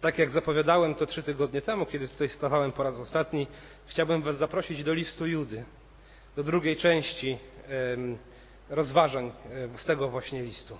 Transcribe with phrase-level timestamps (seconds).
[0.00, 3.46] Tak jak zapowiadałem to trzy tygodnie temu, kiedy tutaj stawałem po raz ostatni,
[3.86, 5.64] chciałbym Was zaprosić do listu Judy,
[6.36, 7.38] do drugiej części
[8.68, 9.32] rozważań
[9.76, 10.78] z tego właśnie listu.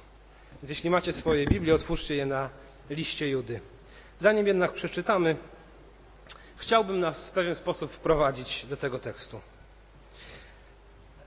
[0.53, 2.51] Więc jeśli macie swoje Biblię, otwórzcie je na
[2.91, 3.61] liście Judy.
[4.19, 5.37] Zanim jednak przeczytamy,
[6.57, 9.41] chciałbym nas w pewien sposób wprowadzić do tego tekstu.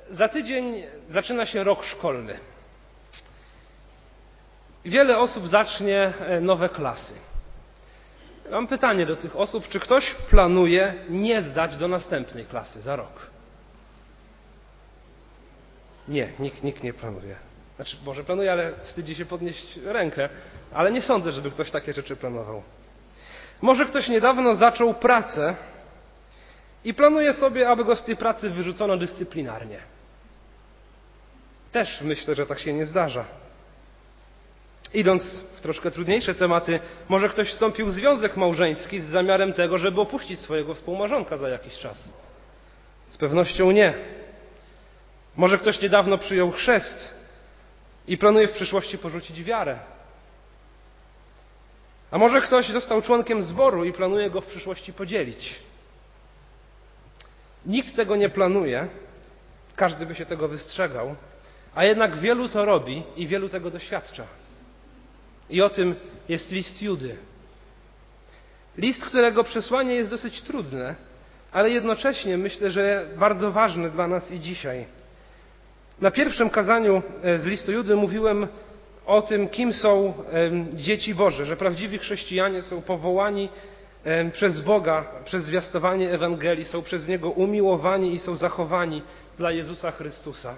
[0.10, 2.40] Za tydzień zaczyna się rok szkolny.
[4.86, 7.14] Wiele osób zacznie e, nowe klasy.
[8.52, 13.28] Mam pytanie do tych osób, czy ktoś planuje nie zdać do następnej klasy za rok?
[16.08, 17.36] Nie, nikt, nikt nie planuje.
[17.76, 20.30] Znaczy, może planuje, ale wstydzi się podnieść rękę,
[20.74, 22.64] ale nie sądzę, żeby ktoś takie rzeczy planował.
[23.62, 25.56] Może ktoś niedawno zaczął pracę
[26.84, 29.80] i planuje sobie, aby go z tej pracy wyrzucono dyscyplinarnie.
[31.72, 33.26] Też myślę, że tak się nie zdarza.
[34.94, 40.02] Idąc w troszkę trudniejsze tematy, może ktoś wstąpił w związek małżeński z zamiarem tego, żeby
[40.02, 42.10] opuścić swojego współmarzonka za jakiś czas.
[43.10, 43.94] Z pewnością nie.
[45.36, 47.14] Może ktoś niedawno przyjął chrzest
[48.08, 49.80] i planuje w przyszłości porzucić wiarę.
[52.12, 55.56] A może ktoś został członkiem zboru i planuje go w przyszłości podzielić.
[57.66, 58.88] Nikt tego nie planuje,
[59.76, 61.16] każdy by się tego wystrzegał,
[61.76, 64.24] a jednak wielu to robi i wielu tego doświadcza.
[65.54, 65.96] I o tym
[66.30, 67.16] jest list Judy.
[68.78, 70.96] List, którego przesłanie jest dosyć trudne,
[71.52, 74.86] ale jednocześnie myślę, że bardzo ważne dla nas i dzisiaj.
[76.02, 78.48] Na pierwszym kazaniu e, z listu Judy mówiłem
[79.06, 80.14] o tym, kim są
[80.74, 83.50] dzieci Boże, że prawdziwi chrześcijanie są powołani
[84.32, 89.02] przez Boga, przez zwiastowanie Ewangelii, są przez Niego umiłowani i są zachowani
[89.38, 90.56] dla Jezusa Chrystusa.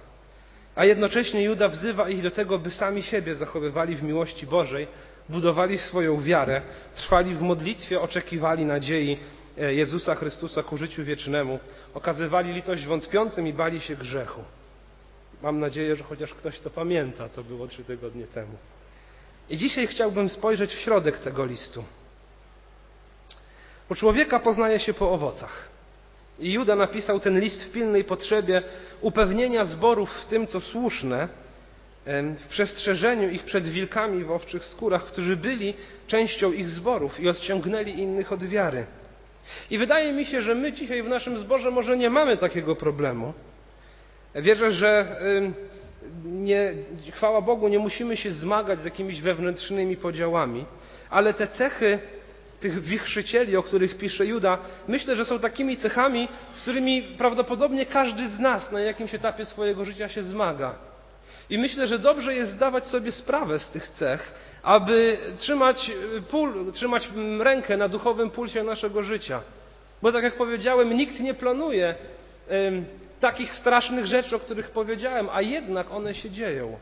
[0.76, 4.88] A jednocześnie Juda wzywa ich do tego, by sami siebie zachowywali w miłości Bożej,
[5.30, 6.62] budowali swoją wiarę,
[6.96, 9.18] trwali w modlitwie, oczekiwali nadziei
[9.58, 11.60] e, Jezusa Chrystusa ku życiu wiecznemu,
[11.94, 14.42] okazywali litość wątpiącym i bali się grzechu.
[15.42, 18.58] Mam nadzieję, że chociaż ktoś to pamięta, co było trzy tygodnie temu.
[19.50, 21.84] I dzisiaj chciałbym spojrzeć w środek tego listu.
[23.90, 25.75] Bo człowieka poznaje się po owocach.
[26.40, 28.64] I Juda napisał ten list w pilnej potrzebie
[29.02, 31.28] upewnienia zborów w tym, co słuszne,
[32.40, 35.74] w przestrzeżeniu ich przed wilkami w owczych skórach, którzy byli
[36.08, 38.86] częścią ich zborów i odciągnęli innych od wiary.
[39.72, 43.34] I wydaje mi się, że my dzisiaj w naszym zborze może nie mamy takiego problemu.
[44.36, 45.20] Wierzę, że
[46.26, 46.74] nie,
[47.12, 50.66] chwała Bogu, nie musimy się zmagać z jakimiś wewnętrznymi podziałami,
[51.10, 52.00] ale te cechy
[52.60, 54.58] tych wichrzycieli, o których pisze Juda,
[54.88, 59.86] myślę, że są takimi cechami, z którymi prawdopodobnie każdy z nas na jakimś etapie swojego
[59.86, 60.76] życia się zmaga.
[61.50, 64.34] I myślę, że dobrze jest zdawać sobie sprawę z tych cech,
[64.64, 65.92] aby trzymać,
[66.30, 69.42] pól, trzymać rękę na duchowym pulsie naszego życia.
[70.02, 71.96] Bo tak jak powiedziałem, nikt nie planuje
[73.20, 76.78] takich strasznych rzeczy, o których powiedziałem, a jednak one się dzieją.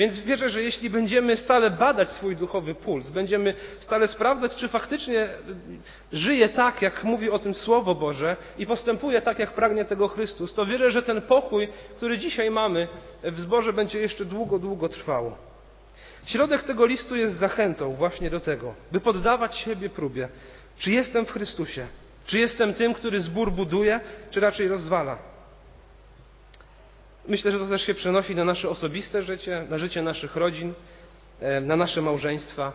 [0.00, 5.28] Więc wierzę, że jeśli będziemy stale badać swój duchowy puls, będziemy stale sprawdzać, czy faktycznie
[6.12, 10.54] żyje tak, jak mówi o tym Słowo Boże i postępuje tak, jak pragnie tego Chrystus,
[10.54, 12.88] to wierzę, że ten pokój, który dzisiaj mamy
[13.22, 15.32] w zborze, będzie jeszcze długo, długo trwał.
[16.24, 20.28] Środek tego listu jest zachętą właśnie do tego, by poddawać siebie próbie.
[20.78, 21.86] Czy jestem w Chrystusie?
[22.26, 24.00] Czy jestem tym, który zbór buduje,
[24.30, 25.29] czy raczej rozwala?
[27.28, 30.74] Myślę, że to też się przenosi na nasze osobiste życie, na życie naszych rodzin,
[31.40, 32.72] e, na nasze małżeństwa.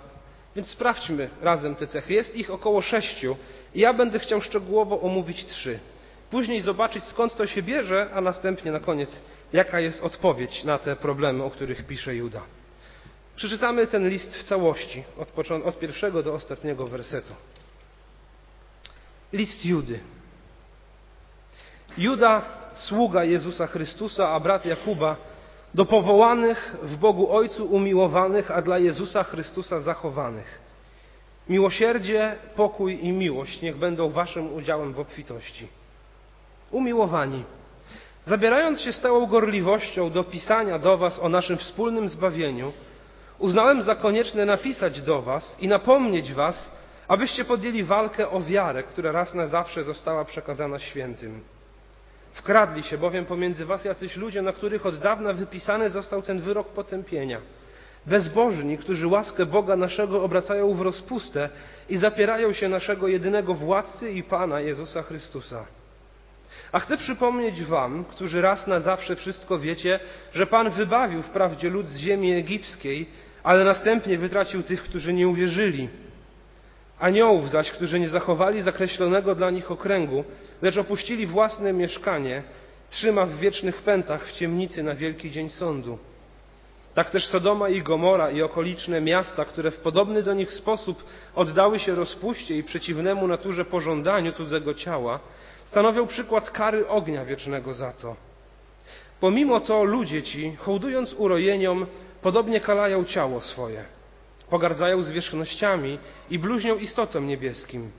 [0.56, 2.14] Więc sprawdźmy razem te cechy.
[2.14, 3.38] Jest ich około sześciu
[3.76, 5.80] i ja będę chciał szczegółowo omówić trzy.
[6.30, 9.22] Później zobaczyć skąd to się bierze, a następnie na koniec
[9.54, 12.42] jaka jest odpowiedź na te problemy, o których pisze Juda.
[13.36, 17.34] Przeczytamy ten list w całości, od, od pierwszego do ostatniego wersetu.
[19.34, 20.00] List Judy.
[21.98, 22.42] Juda
[22.74, 25.16] sługa Jezusa Chrystusa, a brat Jakuba,
[25.74, 30.60] do powołanych w Bogu Ojcu umiłowanych, a dla Jezusa Chrystusa zachowanych.
[31.50, 35.68] Miłosierdzie, pokój i miłość niech będą waszym udziałem w obfitości.
[36.72, 37.44] Umiłowani,
[38.26, 42.74] zabierając się z całą gorliwością do pisania do was o naszym wspólnym zbawieniu,
[43.40, 46.72] uznałem za konieczne napisać do was i napomnieć was,
[47.08, 51.55] abyście podjęli walkę o wiarę, która raz na zawsze została przekazana świętym.
[52.36, 56.68] Wkradli się bowiem pomiędzy was jacyś ludzie, na których od dawna wypisany został ten wyrok
[56.68, 57.42] potępienia.
[58.06, 61.50] Bezbożni, którzy łaskę Boga naszego obracają w rozpustę
[61.90, 65.66] i zapierają się naszego jedynego władcy i Pana Jezusa Chrystusa.
[66.72, 70.00] A chcę przypomnieć wam, którzy raz na zawsze wszystko wiecie,
[70.34, 73.10] że Pan wybawił wprawdzie lud z ziemi egipskiej,
[73.44, 75.90] ale następnie wytracił tych, którzy nie uwierzyli.
[77.00, 80.24] Aniołów zaś, którzy nie zachowali zakreślonego dla nich okręgu,
[80.62, 82.44] lecz opuścili własne mieszkanie,
[82.90, 85.98] trzyma w wiecznych pętach w ciemnicy na wielki dzień sądu.
[86.94, 91.04] Tak też Sodoma i Gomora i okoliczne miasta, które w podobny do nich sposób
[91.36, 95.20] oddały się rozpuście i przeciwnemu naturze pożądaniu cudzego ciała,
[95.66, 98.16] stanowią przykład kary ognia wiecznego za to.
[99.20, 101.86] Pomimo to ludzie ci, hołdując urojeniom,
[102.22, 103.86] podobnie kalają ciało swoje,
[104.50, 106.00] pogardzają zwierzchnościami
[106.30, 107.92] i bluźnią istotom niebieskim.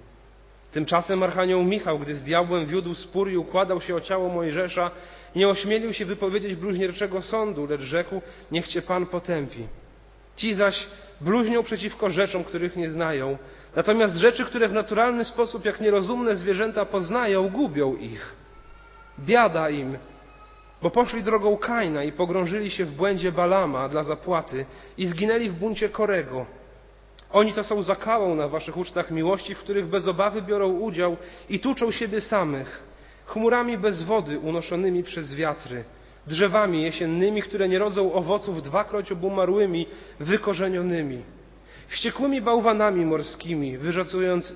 [0.72, 4.90] Tymczasem Archanioł Michał, gdy z diabłem wiódł spór i układał się o ciało Mojżesza,
[5.36, 9.66] nie ośmielił się wypowiedzieć bluźnierczego sądu, lecz rzekł, niech cię Pan potępi.
[10.36, 10.86] Ci zaś
[11.20, 13.38] bluźnią przeciwko rzeczom, których nie znają,
[13.76, 18.34] natomiast rzeczy, które w naturalny sposób, jak nierozumne zwierzęta poznają, gubią ich.
[19.18, 19.96] Biada im,
[20.82, 24.66] bo poszli drogą Kaina i pogrążyli się w błędzie Balama dla zapłaty
[24.98, 26.46] i zginęli w buncie Korego.
[27.32, 31.16] Oni to są zakałą na waszych ucztach miłości, w których bez obawy biorą udział
[31.48, 32.82] i tuczą siebie samych,
[33.26, 35.84] chmurami bez wody unoszonymi przez wiatry,
[36.26, 39.86] drzewami jesiennymi, które nie rodzą owoców dwakroć obumarłymi,
[40.20, 41.22] wykorzenionymi,
[41.88, 43.78] wściekłymi bałwanami morskimi,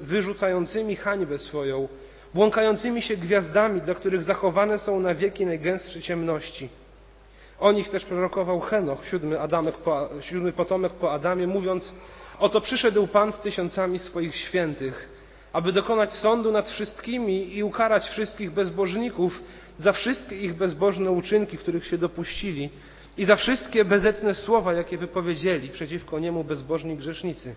[0.03, 1.89] wyrzucającymi hańbę swoją,
[2.35, 6.69] błąkającymi się gwiazdami, dla których zachowane są na wieki najgęstsze ciemności.
[7.61, 11.93] O nich też prorokował Henoch, siódmy, Adamek po, siódmy potomek po Adamie, mówiąc
[12.41, 15.09] Oto przyszedł Pan z tysiącami swoich świętych,
[15.53, 19.43] aby dokonać sądu nad wszystkimi i ukarać wszystkich bezbożników
[19.79, 22.71] za wszystkie ich bezbożne uczynki, których się dopuścili
[23.17, 27.55] i za wszystkie bezecne słowa, jakie wypowiedzieli przeciwko niemu bezbożni grzesznicy.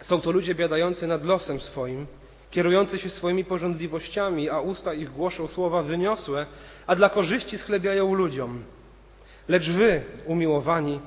[0.00, 2.06] Są to ludzie biadający nad losem swoim,
[2.54, 6.46] kierujący się swoimi porządliwościami, a usta ich głoszą słowa wyniosłe,
[6.86, 8.62] a dla korzyści schlebiają ludziom.
[9.48, 11.00] Lecz wy, umiłowani,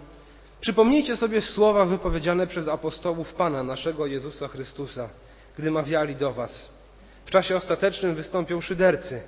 [0.62, 5.10] Przypomnijcie sobie słowa wypowiedziane przez apostołów Pana naszego Jezusa Chrystusa,
[5.58, 6.70] gdy mawiali do Was.
[7.26, 9.22] W czasie ostatecznym wystąpią szydercy,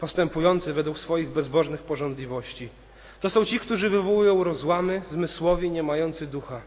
[0.00, 2.68] postępujący według swoich bezbożnych porządliwości.
[3.20, 6.60] To są ci, którzy wywołują rozłamy, zmysłowi, nie mający ducha.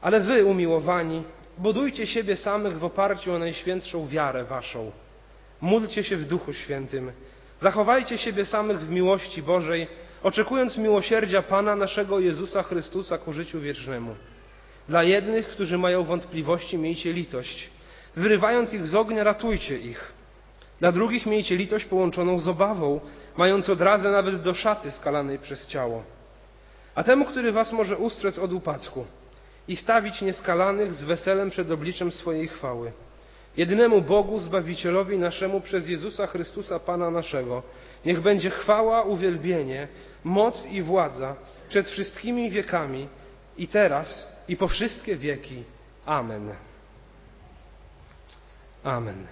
[0.00, 1.22] Ale wy, umiłowani,
[1.58, 4.90] budujcie siebie samych w oparciu o najświętszą wiarę waszą.
[5.60, 7.12] Módlcie się w Duchu Świętym.
[7.60, 9.86] Zachowajcie siebie samych w miłości Bożej,
[10.22, 14.14] oczekując miłosierdzia Pana naszego Jezusa Chrystusa ku życiu wiecznemu.
[14.88, 17.70] Dla jednych, którzy mają wątpliwości, miejcie litość.
[18.16, 20.12] Wyrywając ich z ognia, ratujcie ich.
[20.80, 23.00] Dla drugich miejcie litość połączoną z obawą,
[23.36, 26.02] mając odrazę nawet do szaty skalanej przez ciało.
[26.94, 29.06] A temu, który was może ustrzec od upadku
[29.72, 32.92] i stawić nieskalanych z weselem przed obliczem swojej chwały.
[33.56, 37.62] Jedynemu Bogu, Zbawicielowi naszemu przez Jezusa Chrystusa Pana naszego,
[38.04, 39.88] niech będzie chwała, uwielbienie,
[40.24, 41.36] moc i władza
[41.68, 43.08] przed wszystkimi wiekami
[43.58, 45.64] i teraz i po wszystkie wieki.
[46.06, 46.54] Amen.
[48.84, 49.26] Amen.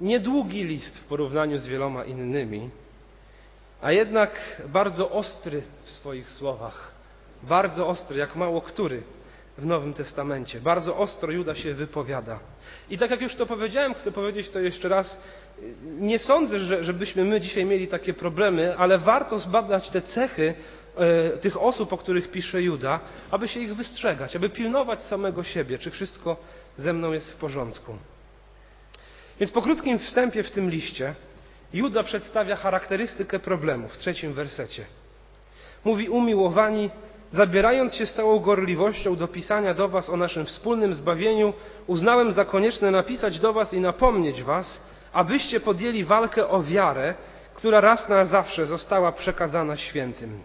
[0.00, 2.70] Niedługi list w porównaniu z wieloma innymi,
[3.82, 6.95] a jednak bardzo ostry w swoich słowach.
[7.42, 9.02] Bardzo ostry, jak mało który
[9.58, 10.60] w Nowym Testamencie.
[10.60, 12.38] Bardzo ostro Juda się wypowiada.
[12.90, 15.20] I tak jak już to powiedziałem, chcę powiedzieć to jeszcze raz.
[15.82, 20.54] Nie sądzę, że, żebyśmy my dzisiaj mieli takie problemy, ale warto zbadać te cechy
[20.96, 23.00] e, tych osób, o których pisze Juda,
[23.30, 26.36] aby się ich wystrzegać, aby pilnować samego siebie, czy wszystko
[26.78, 27.96] ze mną jest w porządku.
[29.40, 31.14] Więc po krótkim wstępie w tym liście
[31.72, 34.84] Juda przedstawia charakterystykę problemu w trzecim wersecie.
[35.84, 36.90] Mówi umiłowani,
[37.32, 41.52] zabierając się z całą gorliwością do pisania do Was o naszym wspólnym zbawieniu,
[41.86, 44.80] uznałem za konieczne napisać do Was i napomnieć Was,
[45.12, 47.14] abyście podjęli walkę o wiarę,
[47.54, 50.40] która raz na zawsze została przekazana świętym.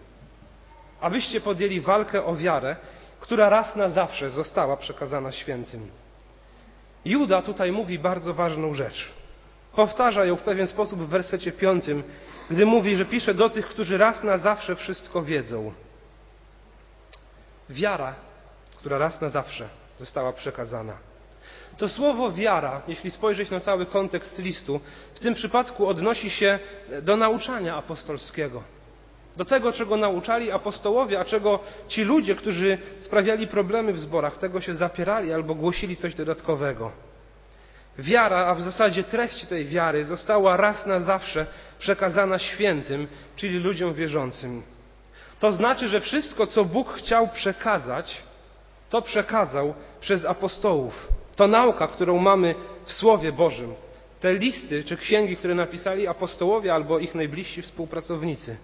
[1.00, 2.76] Abyście podjęli walkę o wiarę,
[3.20, 5.90] która raz na zawsze została przekazana świętym.
[7.04, 9.12] Juda tutaj mówi bardzo ważną rzecz.
[9.74, 12.02] Powtarza ją w pewien sposób w wersecie piątym,
[12.50, 15.72] gdy mówi, że pisze do tych, którzy raz na zawsze wszystko wiedzą.
[17.72, 18.14] Wiara,
[18.76, 20.92] która raz na zawsze została przekazana.
[21.76, 24.80] To słowo wiara, jeśli spojrzeć na cały kontekst listu,
[25.14, 26.58] w tym przypadku odnosi się
[27.02, 28.62] do nauczania apostolskiego.
[29.36, 34.60] Do tego, czego nauczali apostołowie, a czego ci ludzie, którzy sprawiali problemy w zborach, tego
[34.60, 36.92] się zapierali albo głosili coś dodatkowego.
[37.98, 41.46] Wiara, a w zasadzie treść tej wiary została raz na zawsze
[41.78, 44.62] przekazana świętym, czyli ludziom wierzącym.
[45.42, 48.22] To znaczy, że wszystko, co Bóg chciał przekazać,
[48.90, 51.08] to przekazał przez apostołów.
[51.36, 53.74] To nauka, którą mamy w Słowie Bożym.
[54.20, 58.56] Te listy czy księgi, które napisali apostołowie albo ich najbliżsi współpracownicy.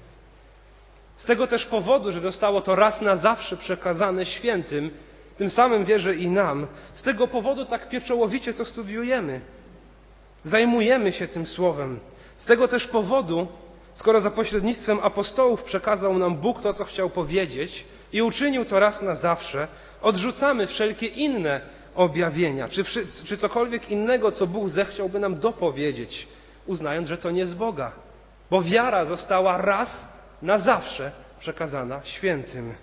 [1.17, 4.91] Z tego też powodu, że zostało to raz na zawsze przekazane świętym,
[5.39, 6.67] tym samym wierzę i nam.
[6.95, 9.41] Z tego powodu tak pieczołowicie to studiujemy.
[10.45, 12.01] Zajmujemy się tym słowem.
[12.37, 13.49] Z tego też powodu,
[13.99, 19.02] skoro za pośrednictwem apostołów przekazał nam Bóg to, co chciał powiedzieć i uczynił to raz
[19.02, 19.69] na zawsze,
[20.02, 21.61] odrzucamy wszelkie inne
[21.95, 22.85] objawienia, czy,
[23.25, 26.28] czy cokolwiek innego, co Bóg zechciałby nam dopowiedzieć,
[26.67, 27.93] uznając, że to nie z Boga.
[28.50, 30.09] Bo wiara została raz
[30.43, 32.75] na zawsze przekazana świętym.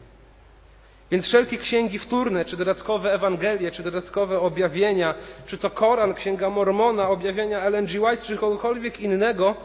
[1.12, 5.13] Więc wszelkie księgi wtórne, czy dodatkowe Ewangelie, czy dodatkowe objawienia,
[5.45, 8.01] czy to Koran, Księga Mormona, objawienia Ellen G.
[8.01, 9.55] White, czy kogokolwiek innego,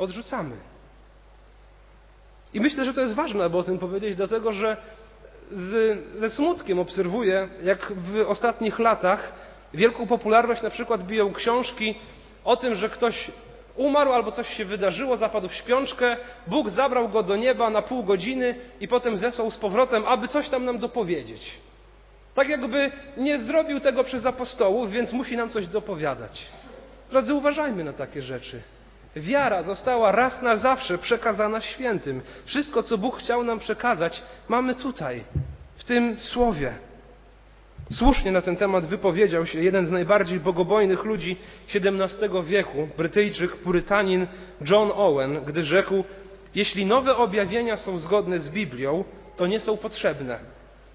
[0.00, 0.56] odrzucamy.
[2.54, 4.76] I myślę, że to jest ważne, aby o tym powiedzieć, dlatego że
[5.52, 9.32] z, ze smutkiem obserwuję, jak w ostatnich latach
[9.74, 11.94] wielką popularność na przykład biją książki
[12.44, 13.30] o tym, że ktoś
[13.76, 16.16] umarł albo coś się wydarzyło, zapadł w śpiączkę,
[16.46, 20.48] Bóg zabrał go do nieba na pół godziny i potem zesłał z powrotem, aby coś
[20.48, 21.50] tam nam dopowiedzieć.
[22.34, 26.46] Tak jakby nie zrobił tego przez apostołów, więc musi nam coś dopowiadać.
[27.10, 28.62] Drodzy, uważajmy na takie rzeczy.
[29.16, 32.20] Wiara została raz na zawsze przekazana świętym.
[32.44, 35.24] Wszystko, co Bóg chciał nam przekazać, mamy tutaj,
[35.76, 36.72] w tym słowie.
[37.92, 41.36] Słusznie na ten temat wypowiedział się jeden z najbardziej bogobojnych ludzi
[41.74, 44.26] XVII wieku, Brytyjczyk, purytanin
[44.70, 46.04] John Owen, gdy rzekł:
[46.54, 49.04] Jeśli nowe objawienia są zgodne z Biblią,
[49.36, 50.38] to nie są potrzebne.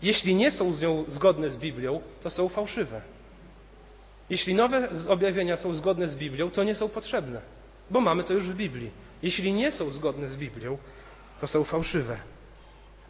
[0.01, 3.01] Jeśli nie są z nią zgodne z Biblią, to są fałszywe.
[4.29, 7.41] Jeśli nowe objawienia są zgodne z Biblią, to nie są potrzebne,
[7.89, 8.91] bo mamy to już w Biblii.
[9.23, 10.77] Jeśli nie są zgodne z Biblią,
[11.41, 12.17] to są fałszywe.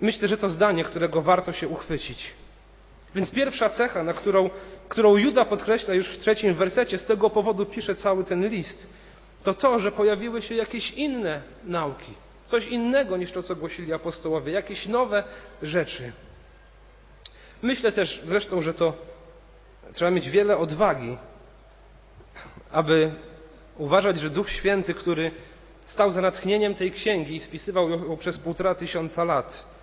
[0.02, 2.34] Myślę, że to zdanie, którego warto się uchwycić.
[3.16, 4.50] Więc pierwsza cecha, na którą,
[4.90, 8.88] którą Juda podkreśla już w trzecim wersecie, z tego powodu pisze cały ten list,
[9.44, 12.14] to to, że pojawiły się jakieś inne nauki,
[12.46, 15.24] coś innego niż to, co głosili apostołowie, jakieś nowe
[15.62, 16.12] rzeczy.
[17.62, 18.94] Myślę też zresztą, że to
[19.94, 21.18] trzeba mieć wiele odwagi,
[22.72, 23.12] aby
[23.78, 25.32] uważać, że Duch Święty, który
[25.86, 29.76] stał za natchnieniem tej księgi i spisywał ją przez półtora tysiąca lat,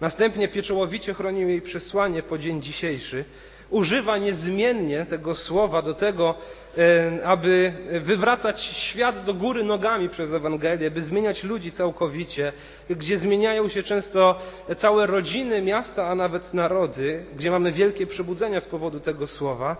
[0.00, 3.24] Następnie pieczołowicie chronił jej przesłanie po dzień dzisiejszy.
[3.70, 6.34] Używa niezmiennie tego słowa do tego,
[6.78, 12.52] e, aby wywracać świat do góry nogami przez Ewangelię, by zmieniać ludzi całkowicie,
[12.90, 14.40] gdzie zmieniają się często
[14.76, 19.76] całe rodziny, miasta, a nawet narody, gdzie mamy wielkie przebudzenia z powodu tego słowa.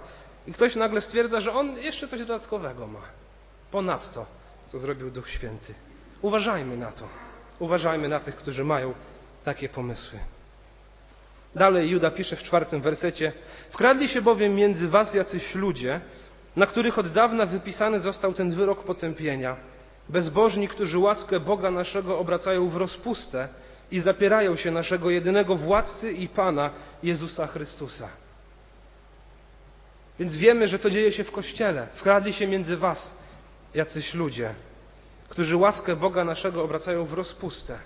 [0.47, 3.20] I ktoś nagle stwierdza, że on jeszcze coś dodatkowego ma.
[3.71, 4.27] Ponadto,
[4.73, 5.75] co zrobił Duch Święty.
[6.23, 7.09] Uważajmy na to.
[7.59, 8.95] Uważajmy na tych, którzy mają
[9.45, 10.19] takie pomysły.
[11.55, 13.33] Dalej Juda pisze w czwartym wersecie:
[13.71, 16.00] Wkradli się bowiem między was jacyś ludzie,
[16.57, 19.57] na których od dawna wypisany został ten wyrok potępienia.
[20.09, 23.49] Bezbożni, którzy łaskę Boga naszego obracają w rozpustę
[23.91, 26.71] i zapierają się naszego jedynego władcy i Pana
[27.03, 28.09] Jezusa Chrystusa.
[30.19, 31.87] Więc wiemy, że to dzieje się w Kościele.
[31.95, 33.20] Wkradli się między was
[33.75, 34.55] jacyś ludzie,
[35.29, 37.79] którzy łaskę Boga naszego obracają w rozpustę.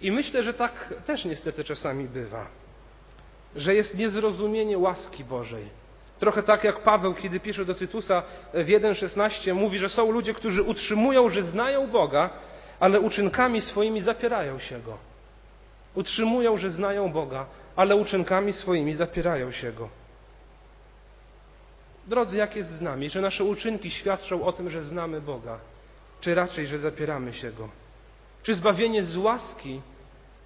[0.00, 2.46] I myślę, że tak też niestety czasami bywa,
[3.56, 5.64] że jest niezrozumienie łaski Bożej.
[6.18, 8.22] Trochę tak jak Paweł, kiedy pisze do Tytusa
[8.54, 12.30] w 1,16, mówi, że są ludzie, którzy utrzymują, że znają Boga,
[12.80, 14.98] ale uczynkami swoimi zapierają się Go.
[15.94, 19.88] Utrzymują, że znają Boga, ale uczynkami swoimi zapierają się Go.
[22.06, 23.10] Drodzy, jak jest z nami?
[23.10, 25.58] Czy nasze uczynki świadczą o tym, że znamy Boga?
[26.20, 27.68] Czy raczej, że zapieramy się Go?
[28.42, 29.80] Czy zbawienie z łaski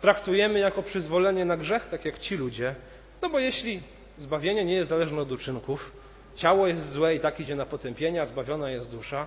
[0.01, 2.75] traktujemy jako przyzwolenie na grzech, tak jak ci ludzie?
[3.23, 3.83] No bo jeśli
[4.19, 5.93] zbawienie nie jest zależne od uczynków,
[6.35, 9.27] ciało jest złe i tak idzie na potępienie, a zbawiona jest dusza,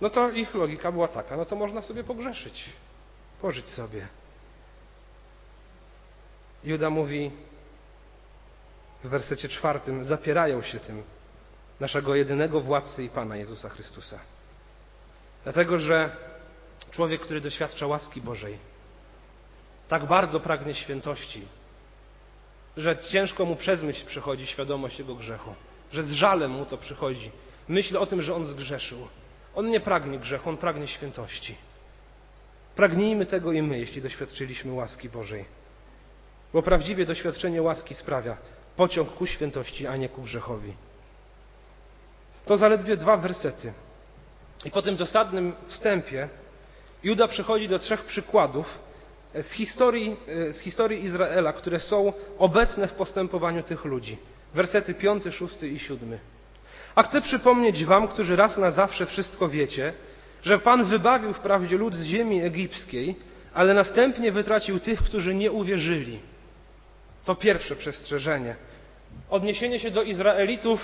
[0.00, 2.70] no to ich logika była taka, no to można sobie pogrzeszyć,
[3.40, 4.08] pożyć sobie.
[6.64, 7.30] Juda mówi
[9.04, 11.02] w wersecie czwartym, zapierają się tym
[11.80, 14.18] naszego jedynego władcy i Pana Jezusa Chrystusa.
[15.44, 16.16] Dlatego, że
[16.94, 18.58] Człowiek, który doświadcza łaski Bożej,
[19.88, 21.42] tak bardzo pragnie świętości,
[22.76, 25.54] że ciężko mu przez myśl przychodzi świadomość jego grzechu,
[25.92, 27.30] że z żalem mu to przychodzi.
[27.68, 29.08] Myśl o tym, że on zgrzeszył.
[29.54, 31.54] On nie pragnie grzechu, on pragnie świętości.
[32.76, 35.44] Pragnijmy tego i my, jeśli doświadczyliśmy łaski Bożej.
[36.52, 38.36] Bo prawdziwie doświadczenie łaski sprawia
[38.76, 40.74] pociąg ku świętości, a nie ku grzechowi.
[42.46, 43.72] To zaledwie dwa wersety.
[44.64, 46.28] I po tym dosadnym wstępie
[47.02, 48.78] Juda przechodzi do trzech przykładów
[49.34, 50.16] z historii,
[50.52, 54.18] z historii Izraela, które są obecne w postępowaniu tych ludzi.
[54.54, 56.18] Wersety 5, 6 i 7.
[56.94, 59.92] A chcę przypomnieć wam, którzy raz na zawsze wszystko wiecie,
[60.42, 63.16] że Pan wybawił wprawdzie lud z ziemi egipskiej,
[63.54, 66.20] ale następnie wytracił tych, którzy nie uwierzyli.
[67.24, 68.56] To pierwsze przestrzeżenie.
[69.30, 70.80] Odniesienie się do Izraelitów,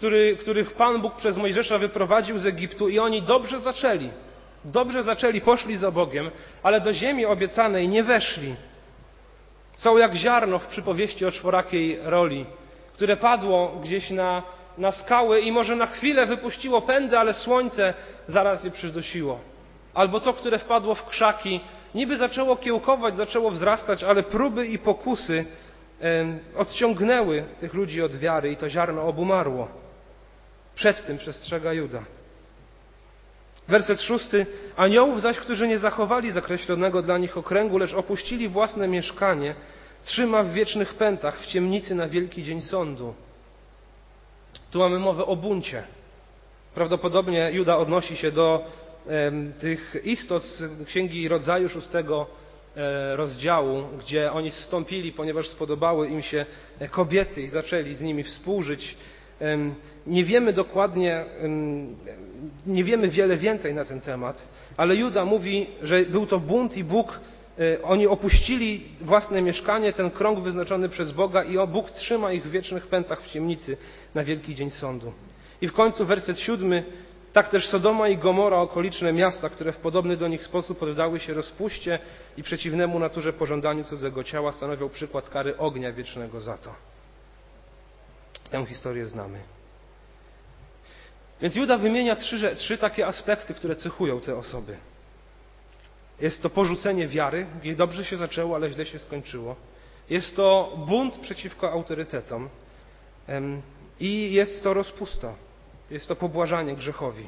[0.00, 4.10] który, których Pan Bóg przez Mojżesza wyprowadził z Egiptu i oni dobrze zaczęli.
[4.64, 6.30] Dobrze zaczęli, poszli za Bogiem,
[6.62, 8.54] ale do ziemi obiecanej nie weszli.
[9.78, 12.46] Są jak ziarno w przypowieści o czworakiej roli,
[12.92, 14.42] które padło gdzieś na,
[14.78, 17.94] na skały i może na chwilę wypuściło pędy, ale słońce
[18.28, 19.40] zaraz je przydosiło.
[19.94, 21.60] Albo to, które wpadło w krzaki,
[21.94, 25.44] niby zaczęło kiełkować, zaczęło wzrastać, ale próby i pokusy
[26.56, 29.79] odciągnęły tych ludzi od wiary i to ziarno obumarło.
[30.80, 32.04] Przed tym przestrzega Juda.
[33.68, 34.46] Werset szósty.
[34.76, 39.54] Aniołów zaś, którzy nie zachowali zakreślonego dla nich okręgu, lecz opuścili własne mieszkanie,
[40.04, 43.14] trzyma w wiecznych pętach w ciemnicy na wielki dzień sądu.
[44.70, 45.82] Tu mamy mowę o buncie.
[46.74, 48.64] Prawdopodobnie Juda odnosi się do
[49.60, 52.26] tych istot z Księgi Rodzaju szóstego
[52.76, 56.46] e, rozdziału, gdzie oni zstąpili, ponieważ spodobały im się
[56.90, 58.96] kobiety i zaczęli z nimi współżyć.
[60.06, 61.24] Nie wiemy dokładnie,
[62.66, 66.84] nie wiemy wiele więcej na ten temat, ale Juda mówi, że był to bunt i
[66.84, 67.20] Bóg,
[67.58, 72.50] e, oni opuścili własne mieszkanie, ten krąg wyznaczony przez Boga i Bóg trzyma ich w
[72.50, 73.76] wiecznych pętach w ciemnicy
[74.14, 75.12] na wielki dzień sądu.
[75.60, 76.84] I w końcu werset siódmy
[77.32, 81.34] tak też Sodoma i Gomora, okoliczne miasta, które w podobny do nich sposób poddały się
[81.34, 81.98] rozpuście
[82.36, 86.89] i przeciwnemu naturze pożądaniu cudzego ciała, stanowią przykład kary ognia wiecznego za to.
[88.50, 89.38] Tę historię znamy.
[91.40, 94.76] Więc Juda wymienia trzy, trzy takie aspekty, które cechują te osoby.
[96.20, 99.56] Jest to porzucenie wiary, gdzie dobrze się zaczęło, ale źle się skończyło.
[100.10, 102.48] Jest to bunt przeciwko autorytetom.
[104.00, 105.34] I jest to rozpusta.
[105.90, 107.26] Jest to pobłażanie grzechowi.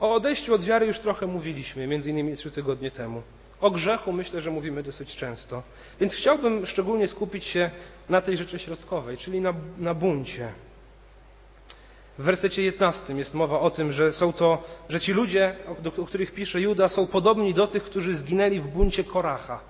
[0.00, 3.22] O odejściu od wiary już trochę mówiliśmy, między innymi trzy tygodnie temu.
[3.60, 5.62] O grzechu myślę, że mówimy dosyć często.
[6.00, 7.70] Więc chciałbym szczególnie skupić się
[8.08, 10.52] na tej rzeczy środkowej, czyli na, na buncie.
[12.18, 15.56] W wersecie 11 jest mowa o tym, że są to, że ci ludzie,
[15.98, 19.60] o których pisze Juda, są podobni do tych, którzy zginęli w buncie Koracha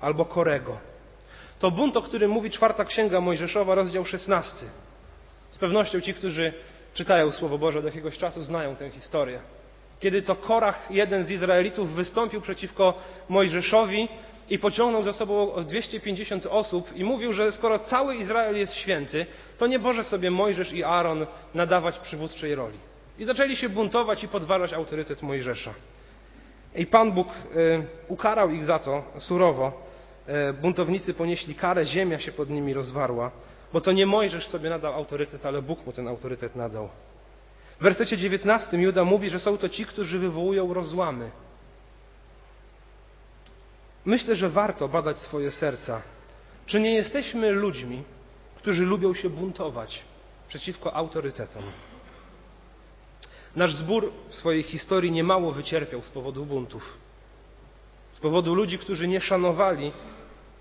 [0.00, 0.78] albo Korego.
[1.58, 4.66] To bunt, o którym mówi czwarta księga Mojżeszowa, rozdział 16.
[5.50, 6.52] Z pewnością ci, którzy
[6.94, 9.40] czytają Słowo Boże od jakiegoś czasu, znają tę historię.
[10.00, 12.94] Kiedy to Korach, jeden z Izraelitów, wystąpił przeciwko
[13.28, 14.08] Mojżeszowi
[14.50, 19.26] i pociągnął za sobą 250 osób i mówił, że skoro cały Izrael jest święty,
[19.58, 22.78] to nie może sobie Mojżesz i Aaron nadawać przywódczej roli.
[23.18, 25.74] I zaczęli się buntować i podważać autorytet Mojżesza.
[26.76, 29.72] I Pan Bóg y, ukarał ich za to surowo.
[30.50, 33.30] Y, buntownicy ponieśli karę, ziemia się pod nimi rozwarła.
[33.72, 36.88] Bo to nie Mojżesz sobie nadał autorytet, ale Bóg mu ten autorytet nadał.
[37.80, 41.30] W wersecie 19 Juda mówi, że są to ci, którzy wywołują rozłamy.
[44.04, 46.02] Myślę, że warto badać swoje serca.
[46.66, 48.02] Czy nie jesteśmy ludźmi,
[48.56, 50.04] którzy lubią się buntować
[50.48, 51.62] przeciwko autorytetom?
[53.56, 56.98] Nasz zbór w swojej historii niemało wycierpiał z powodu buntów.
[58.16, 59.92] Z powodu ludzi, którzy nie szanowali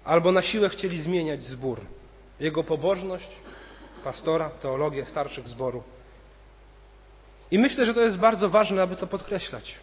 [0.04, 1.82] albo na siłę chcieli zmieniać zbór
[2.40, 3.30] jego pobożność,
[4.04, 5.84] pastora, teologię starszych zboru.
[7.52, 9.76] I myślę, że to jest bardzo ważne, aby to podkreślać.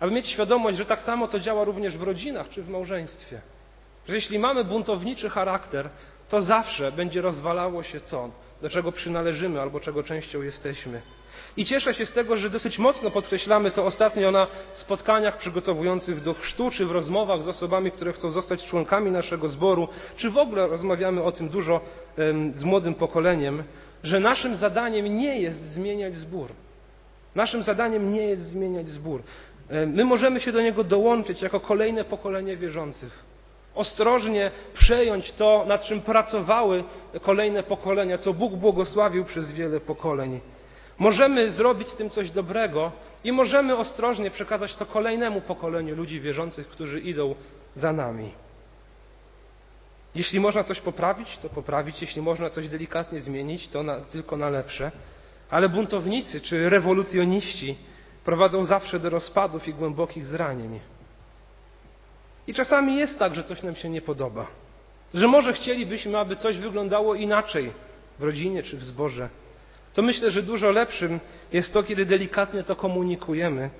[0.00, 3.40] Aby mieć świadomość, że tak samo to działa również w rodzinach czy w małżeństwie.
[4.08, 5.88] Że jeśli mamy buntowniczy charakter,
[6.28, 8.30] to zawsze będzie rozwalało się to,
[8.62, 11.02] do czego przynależymy albo czego częścią jesteśmy.
[11.56, 16.34] I cieszę się z tego, że dosyć mocno podkreślamy to ostatnio na spotkaniach przygotowujących do
[16.34, 20.66] chrztu, czy w rozmowach z osobami, które chcą zostać członkami naszego zboru, czy w ogóle
[20.66, 21.80] rozmawiamy o tym dużo
[22.54, 23.64] z młodym pokoleniem,
[24.02, 26.50] że naszym zadaniem nie jest zmieniać zbór.
[27.34, 29.22] Naszym zadaniem nie jest zmieniać zbór.
[29.86, 33.24] My możemy się do niego dołączyć jako kolejne pokolenie wierzących.
[33.74, 36.84] Ostrożnie przejąć to, nad czym pracowały
[37.22, 40.40] kolejne pokolenia, co Bóg błogosławił przez wiele pokoleń.
[40.98, 42.92] Możemy zrobić z tym coś dobrego
[43.24, 47.34] i możemy ostrożnie przekazać to kolejnemu pokoleniu ludzi wierzących, którzy idą
[47.74, 48.30] za nami.
[50.14, 54.50] Jeśli można coś poprawić, to poprawić, jeśli można coś delikatnie zmienić, to na, tylko na
[54.50, 54.90] lepsze.
[55.54, 57.76] Ale buntownicy czy rewolucjoniści
[58.24, 60.80] prowadzą zawsze do rozpadów i głębokich zranień.
[62.46, 64.46] I czasami jest tak, że coś nam się nie podoba.
[65.14, 67.72] Że może chcielibyśmy, aby coś wyglądało inaczej
[68.18, 69.28] w rodzinie czy w zborze
[69.92, 71.20] to myślę, że dużo lepszym
[71.52, 73.70] jest to, kiedy delikatnie to komunikujemy,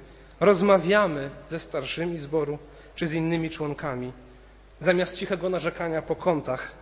[0.40, 2.58] rozmawiamy ze starszymi zboru
[2.94, 4.12] czy z innymi członkami,
[4.80, 6.72] zamiast cichego narzekania po kątach,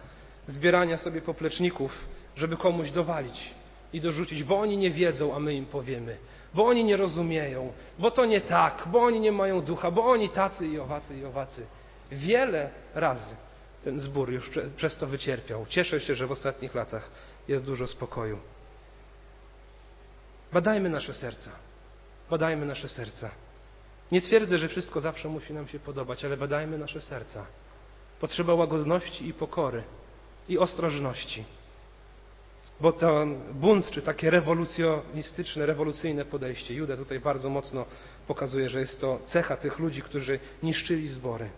[0.47, 3.62] zbierania sobie popleczników, żeby komuś dowalić
[3.93, 6.17] i dorzucić, bo oni nie wiedzą, a my im powiemy,
[6.55, 10.29] bo oni nie rozumieją, bo to nie tak, bo oni nie mają ducha, bo oni
[10.29, 11.67] tacy i owacy i owacy.
[12.11, 13.37] Wiele razy
[13.85, 15.67] ten zbór już przez to wycierpiał.
[15.67, 17.11] Cieszę się, że w ostatnich latach
[17.49, 18.39] jest dużo spokoju.
[20.53, 21.51] Badajmy nasze serca.
[22.31, 23.31] Badajmy nasze serca.
[24.13, 27.47] Nie twierdzę, że wszystko zawsze musi nam się podobać, ale badajmy nasze serca.
[28.21, 29.83] Potrzeba łagodności i pokory
[30.49, 31.45] i ostrożności.
[32.81, 37.85] Bo ten bunt, czy takie rewolucjonistyczne, rewolucyjne podejście, Juda tutaj bardzo mocno
[38.27, 41.49] pokazuje, że jest to cecha tych ludzi, którzy niszczyli zbory.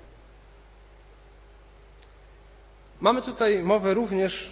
[3.00, 4.50] Mamy tutaj mowę również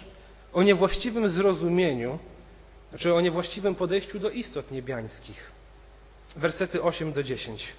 [0.53, 2.19] o niewłaściwym zrozumieniu,
[2.89, 5.51] znaczy o niewłaściwym podejściu do istot niebiańskich.
[6.35, 7.73] Wersety 8 do 10.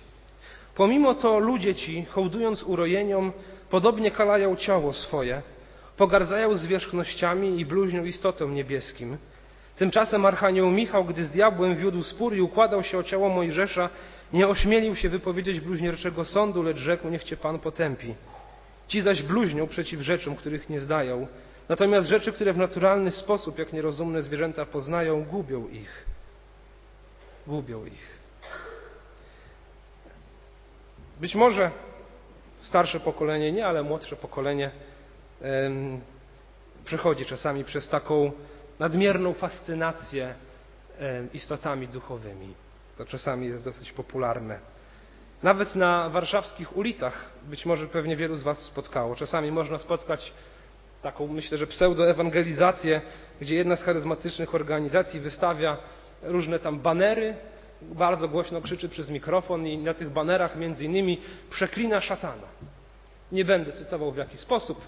[0.75, 3.33] Pomimo to ludzie ci, hołdując urojeniom,
[3.71, 5.43] podobnie kalają ciało swoje,
[5.97, 9.17] pogardzają zwierzchnościami i bluźnią istotom niebieskim.
[9.77, 13.91] Tymczasem Archanioł Michał, gdy z diabłem wiódł spór i układał się o ciało Mojżesza,
[14.33, 18.15] nie ośmielił się wypowiedzieć bluźnierczego sądu, lecz rzekł, niech cię Pan potępi.
[18.89, 21.27] Ci zaś bluźnią przeciw rzeczom, których nie zdają.
[21.69, 26.07] Natomiast rzeczy, które w naturalny sposób, jak nierozumne zwierzęta poznają, gubią ich.
[27.47, 28.15] Gubią ich.
[31.21, 31.71] Być może
[32.63, 34.71] starsze pokolenie nie, ale młodsze pokolenie
[36.85, 38.33] przechodzi czasami przez taką
[38.79, 40.35] nadmierną fascynację
[41.35, 42.55] istotami duchowymi.
[42.99, 44.59] To czasami jest dosyć popularne.
[45.43, 50.33] Nawet na warszawskich ulicach, być może pewnie wielu z Was spotkało, czasami można spotkać
[51.03, 53.01] taką, myślę, że pseudoewangelizację,
[53.41, 55.77] gdzie jedna z charyzmatycznych organizacji wystawia
[56.23, 57.37] różne tam banery,
[57.83, 62.49] bardzo głośno krzyczy przez mikrofon i na tych banerach między innymi przeklina szatana.
[63.33, 64.81] Nie będę cytował w jaki sposób,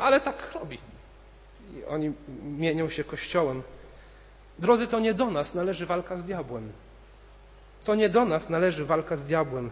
[0.00, 0.78] ale tak robi.
[1.76, 2.12] I oni
[2.42, 3.62] mienią się kościołem.
[4.58, 6.72] Drodzy, to nie do nas należy walka z diabłem.
[7.84, 9.70] To nie do nas należy walka z diabłem.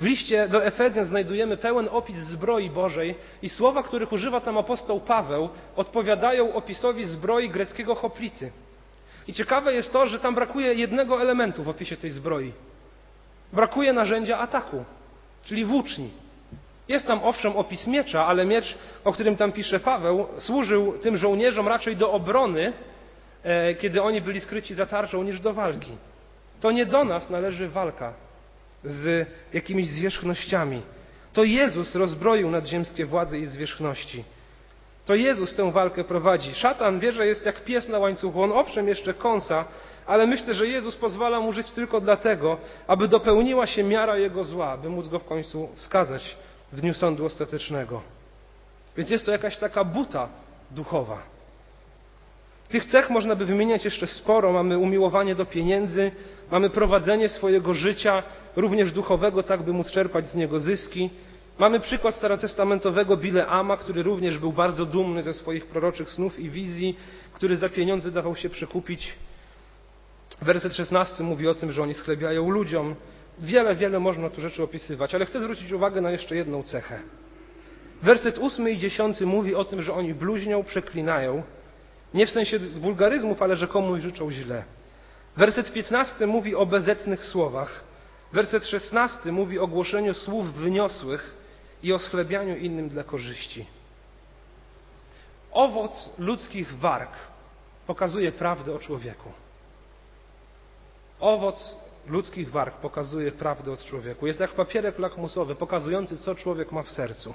[0.00, 5.00] W liście do Efezjan znajdujemy pełen opis zbroi Bożej i słowa, których używa tam apostoł
[5.00, 8.52] Paweł, odpowiadają opisowi zbroi greckiego hoplity.
[9.28, 12.52] I ciekawe jest to, że tam brakuje jednego elementu w opisie tej zbroi.
[13.52, 14.84] Brakuje narzędzia ataku,
[15.44, 16.10] czyli włóczni.
[16.90, 21.68] Jest tam owszem opis miecza, ale miecz, o którym tam pisze Paweł, służył tym żołnierzom
[21.68, 22.72] raczej do obrony,
[23.42, 25.92] e, kiedy oni byli skryci za tarczą, niż do walki.
[26.60, 28.12] To nie do nas należy walka
[28.84, 30.82] z jakimiś zwierzchnościami.
[31.32, 34.24] To Jezus rozbroił nadziemskie władze i zwierzchności.
[35.06, 36.54] To Jezus tę walkę prowadzi.
[36.54, 38.42] Szatan wie, że jest jak pies na łańcuchu.
[38.42, 39.64] On owszem jeszcze kąsa,
[40.06, 44.76] ale myślę, że Jezus pozwala mu żyć tylko dlatego, aby dopełniła się miara jego zła,
[44.76, 46.36] by móc go w końcu skazać
[46.72, 48.02] w dniu sądu ostatecznego.
[48.96, 50.28] Więc jest to jakaś taka buta
[50.70, 51.22] duchowa.
[52.68, 54.52] Tych cech można by wymieniać jeszcze sporo.
[54.52, 56.12] Mamy umiłowanie do pieniędzy,
[56.50, 58.22] mamy prowadzenie swojego życia,
[58.56, 61.10] również duchowego, tak by móc czerpać z niego zyski.
[61.58, 66.96] Mamy przykład starotestamentowego Bileama, który również był bardzo dumny ze swoich proroczych snów i wizji,
[67.32, 69.14] który za pieniądze dawał się przekupić.
[70.42, 72.94] Werset 16 mówi o tym, że oni schlebiają ludziom.
[73.38, 77.00] Wiele, wiele można tu rzeczy opisywać, ale chcę zwrócić uwagę na jeszcze jedną cechę.
[78.02, 81.42] Werset 8 i 10 mówi o tym, że oni bluźnią, przeklinają,
[82.14, 84.64] nie w sensie wulgaryzmów, ale że komuś życzą źle.
[85.36, 87.84] Werset 15 mówi o bezecnych słowach.
[88.32, 91.34] Werset 16 mówi o głoszeniu słów wyniosłych
[91.82, 93.66] i o schlebianiu innym dla korzyści.
[95.52, 97.10] Owoc ludzkich warg
[97.86, 99.32] pokazuje prawdę o człowieku.
[101.20, 104.26] Owoc ludzkich warg pokazuje prawdę o człowieku.
[104.26, 107.34] Jest jak papierek lakmusowy, pokazujący, co człowiek ma w sercu.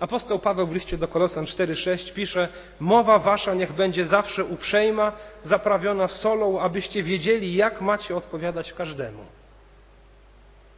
[0.00, 2.48] Apostoł Paweł w liście do Kolosan 4:6 pisze:
[2.80, 5.12] Mowa wasza niech będzie zawsze uprzejma,
[5.44, 9.24] zaprawiona solą, abyście wiedzieli, jak macie odpowiadać każdemu.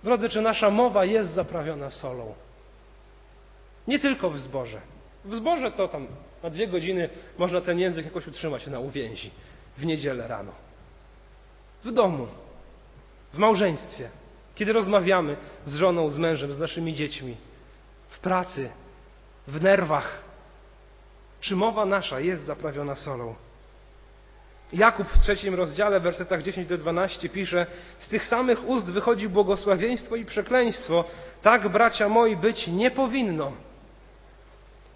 [0.05, 2.35] Drodzy, czy nasza mowa jest zaprawiona solą?
[3.89, 4.81] Nie tylko w zborze.
[5.25, 6.07] W zborze to tam
[6.43, 9.31] na dwie godziny można ten język jakoś utrzymać na uwięzi
[9.77, 10.53] w niedzielę rano.
[11.85, 12.27] W domu,
[13.37, 14.09] w małżeństwie,
[14.55, 17.37] kiedy rozmawiamy z żoną, z mężem, z naszymi dziećmi,
[18.09, 18.71] w pracy,
[19.49, 20.19] w nerwach.
[21.41, 23.35] Czy mowa nasza jest zaprawiona solą?
[24.73, 27.67] Jakub w trzecim rozdziale, wersetach 10 do 12 pisze:
[27.99, 31.05] Z tych samych ust wychodzi błogosławieństwo i przekleństwo.
[31.43, 33.53] Tak, bracia moi, być nie powinno.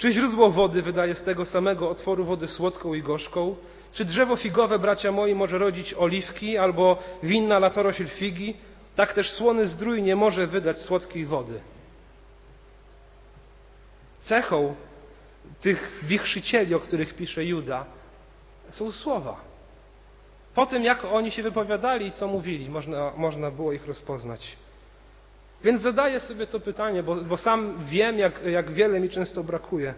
[0.00, 3.56] Czy źródło wody wydaje z tego samego otworu wodę słodką i gorzką?
[3.92, 8.56] Czy drzewo figowe, bracia moi, może rodzić oliwki albo winna latorośl figi?
[8.96, 11.60] Tak też słony zdrój nie może wydać słodkiej wody.
[14.20, 14.74] Cechą
[15.60, 17.84] tych wichrzycieli, o których pisze Juda,
[18.70, 19.40] są słowa.
[20.54, 24.56] Po tym, jak oni się wypowiadali i co mówili, można, można było ich rozpoznać.
[25.64, 29.94] Więc zadaję sobie to pytanie, bo, bo sam wiem, jak, jak wiele mi często brakuje.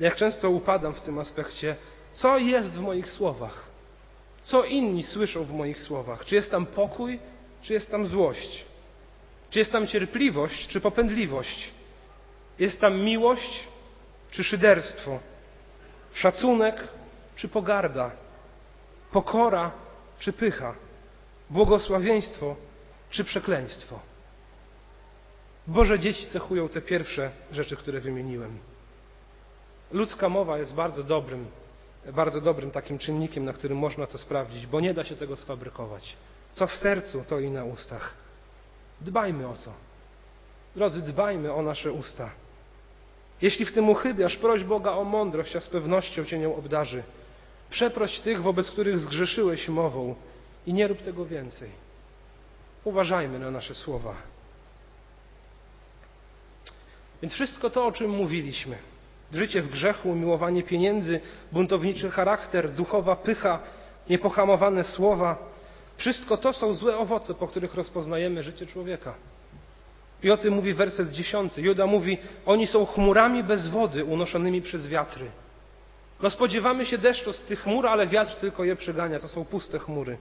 [0.00, 1.76] Jak często upadam w tym aspekcie.
[2.14, 3.64] Co jest w moich słowach?
[4.42, 6.24] Co inni słyszą w moich słowach?
[6.24, 7.18] Czy jest tam pokój,
[7.62, 8.64] czy jest tam złość?
[9.50, 11.70] Czy jest tam cierpliwość, czy popędliwość?
[12.58, 13.64] Jest tam miłość,
[14.30, 15.18] czy szyderstwo?
[16.12, 16.88] Szacunek,
[17.36, 18.10] czy pogarda?
[19.12, 19.70] Pokora,
[20.18, 20.74] czy pycha?
[21.50, 22.56] Błogosławieństwo,
[23.10, 24.00] czy przekleństwo?
[25.66, 28.58] Boże dzieci cechują te pierwsze rzeczy, które wymieniłem.
[29.92, 31.46] Ludzka mowa jest bardzo dobrym,
[32.12, 36.16] bardzo dobrym takim czynnikiem, na którym można to sprawdzić, bo nie da się tego sfabrykować.
[36.52, 38.14] Co w sercu, to i na ustach.
[39.00, 39.72] Dbajmy o to.
[40.76, 42.30] Drodzy, dbajmy o nasze usta.
[43.42, 47.02] Jeśli w tym uchybiasz, proś Boga o mądrość, a z pewnością Cię nią obdarzy.
[47.70, 50.14] Przeproś tych, wobec których zgrzeszyłeś mową
[50.66, 51.87] i nie rób tego więcej.
[52.84, 54.14] Uważajmy na nasze słowa.
[57.22, 58.78] Więc wszystko to, o czym mówiliśmy,
[59.32, 61.20] życie w grzechu, umiłowanie pieniędzy,
[61.52, 63.58] buntowniczy charakter, duchowa pycha,
[64.10, 65.36] niepohamowane słowa,
[65.96, 69.14] wszystko to są złe owoce, po których rozpoznajemy życie człowieka.
[70.22, 71.62] I o tym mówi werset dziesiąty.
[71.62, 75.30] Juda mówi, oni są chmurami bez wody unoszonymi przez wiatry.
[76.22, 79.18] No spodziewamy się deszczu z tych chmur, ale wiatr tylko je przegania.
[79.18, 80.18] To są puste chmury.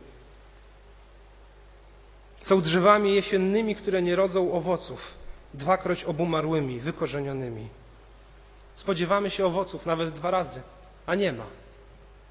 [2.38, 5.14] Są drzewami jesiennymi, które nie rodzą owoców,
[5.54, 7.68] dwakroć obumarłymi, wykorzenionymi.
[8.76, 10.62] Spodziewamy się owoców nawet dwa razy,
[11.06, 11.46] a nie ma,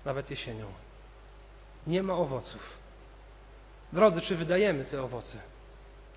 [0.05, 0.67] nawet jesienią.
[1.87, 2.77] Nie ma owoców.
[3.93, 5.39] Drodzy, czy wydajemy te owoce?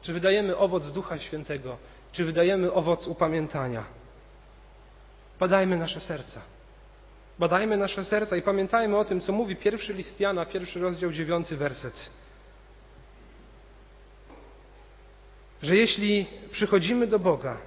[0.02, 1.78] Czy wydajemy owoc Ducha Świętego?
[2.12, 3.84] Czy wydajemy owoc upamiętania?
[5.40, 6.42] Badajmy nasze serca.
[7.40, 11.58] Badajmy nasze serca i pamiętajmy o tym, co mówi pierwszy list Jana, pierwszy rozdział, dziewiąty
[11.58, 12.10] werset.
[15.64, 17.58] Że jeśli przychodzimy do Boga,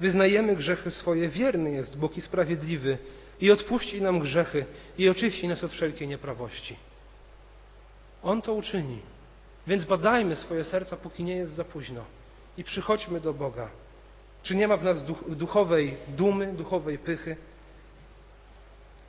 [0.00, 2.98] wyznajemy grzechy swoje, wierny jest Bóg i sprawiedliwy
[3.40, 4.66] i odpuści nam grzechy
[4.98, 6.76] i oczyści nas od wszelkiej nieprawości.
[8.22, 8.98] On to uczyni.
[9.66, 12.04] Więc badajmy swoje serca, póki nie jest za późno.
[12.58, 13.70] I przychodźmy do Boga.
[14.42, 17.36] Czy nie ma w nas duchowej dumy, duchowej pychy?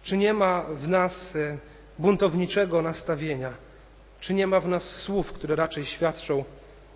[0.04, 1.58] Czy nie ma w nas e,
[2.00, 3.54] buntowniczego nastawienia?
[4.20, 6.44] Czy nie ma w nas słów, które raczej świadczą,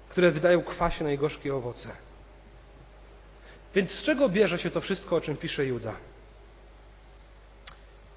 [0.09, 1.89] które wydają kwasie i gorzkie owoce?
[3.75, 5.93] Więc z czego bierze się to wszystko, o czym pisze Juda?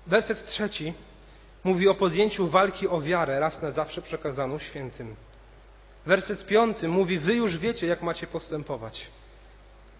[0.07, 0.94] Werset trzeci
[1.64, 5.16] mówi o podjęciu walki o wiarę raz na zawsze przekazaną świętym.
[6.07, 9.07] Werset piąty mówi, wy już wiecie, jak macie postępować.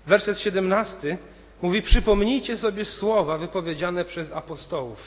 [0.07, 1.19] Werset siedemnasty
[1.63, 4.99] mówi, przypomnijcie sobie słowa wypowiedziane przez apostołów.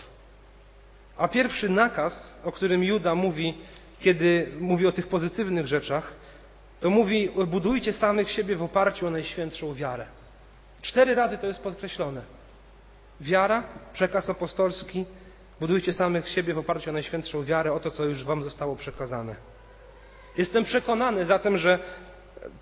[1.18, 3.54] A pierwszy nakaz, o którym Juda mówi,
[4.00, 6.14] kiedy mówi o tych pozytywnych rzeczach,
[6.84, 10.06] to mówi, budujcie samych siebie w oparciu o najświętszą wiarę.
[10.82, 12.22] Cztery razy to jest podkreślone.
[13.22, 15.06] Wiara, przekaz apostolski,
[15.60, 19.36] budujcie samych siebie w oparciu o najświętszą wiarę, o to, co już wam zostało przekazane.
[20.38, 21.80] Jestem przekonany zatem, że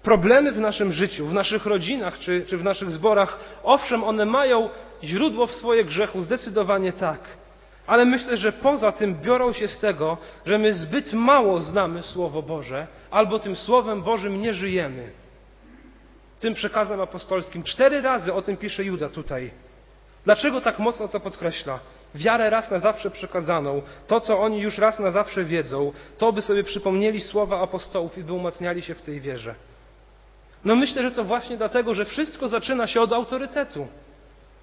[0.03, 4.69] problemy w naszym życiu, w naszych rodzinach czy, czy w naszych zborach, owszem, one mają
[5.03, 7.19] źródło w swoje grzechu, zdecydowanie tak.
[7.87, 12.41] Ale myślę, że poza tym biorą się z tego, że my zbyt mało znamy Słowo
[12.41, 15.11] Boże, albo tym Słowem Bożym nie żyjemy.
[16.39, 17.63] Tym przekazem apostolskim.
[17.63, 19.51] Cztery razy o tym pisze Juda tutaj.
[20.25, 21.79] Dlaczego tak mocno to podkreśla?
[22.15, 26.41] wiarę raz na zawsze przekazaną, to, co oni już raz na zawsze wiedzą, to by
[26.41, 29.55] sobie przypomnieli słowa apostołów i by umacniali się w tej wierze.
[30.65, 33.87] No myślę, że to właśnie dlatego, że wszystko zaczyna się od autorytetu.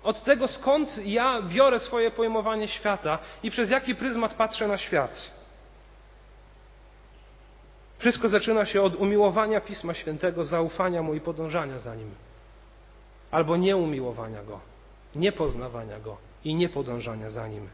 [0.02, 5.30] Od tego, skąd ja biorę swoje pojmowanie świata i przez jaki pryzmat patrzę na świat.
[7.98, 12.10] Wszystko zaczyna się od umiłowania Pisma Świętego, zaufania mu i podążania za nim.
[13.30, 14.60] Albo nieumiłowania go,
[15.14, 17.68] niepoznawania go i nie podążania za Nim.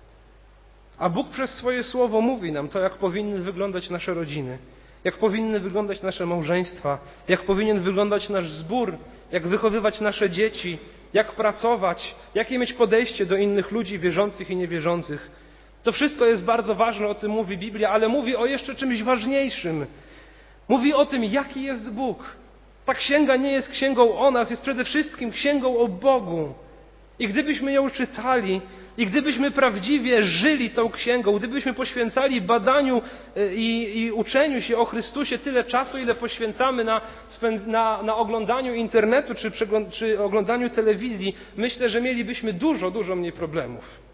[0.99, 4.59] A Bóg przez swoje słowo mówi nam to, jak powinny wyglądać nasze rodziny,
[5.05, 8.97] jak powinny wyglądać nasze małżeństwa, jak powinien wyglądać nasz zbór,
[9.33, 10.79] jak wychowywać nasze dzieci,
[11.15, 15.31] jak pracować, jakie mieć podejście do innych ludzi wierzących i niewierzących.
[15.83, 19.87] To wszystko jest bardzo ważne, o tym mówi Biblia, ale mówi o jeszcze czymś ważniejszym.
[20.69, 22.37] Mówi o tym, jaki jest Bóg.
[22.85, 26.55] Ta księga nie jest księgą o nas, jest przede wszystkim księgą o Bogu.
[27.19, 28.61] I gdybyśmy ją czytali,
[28.99, 33.03] i gdybyśmy prawdziwie żyli tą księgą, gdybyśmy poświęcali badaniu
[33.37, 37.01] e, i, i uczeniu się o Chrystusie tyle czasu, ile poświęcamy na,
[37.67, 39.51] na, na oglądaniu internetu czy,
[39.93, 44.05] czy oglądaniu telewizji, myślę, że mielibyśmy dużo, dużo mniej problemów.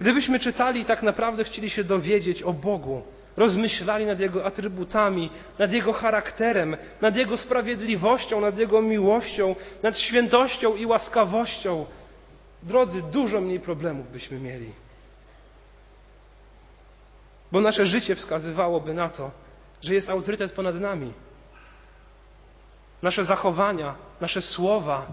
[0.00, 3.02] Gdybyśmy czytali i tak naprawdę chcieli się dowiedzieć o Bogu,
[3.36, 10.76] rozmyślali nad Jego atrybutami, nad Jego charakterem, nad Jego sprawiedliwością, nad Jego miłością, nad świętością
[10.76, 11.86] i łaskawością,
[12.62, 14.72] drodzy, dużo mniej problemów byśmy mieli.
[17.52, 19.30] Bo nasze życie wskazywałoby na to,
[19.82, 21.12] że jest autorytet ponad nami.
[23.02, 25.06] Nasze zachowania, nasze słowa,